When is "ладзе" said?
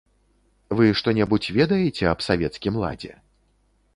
2.85-3.13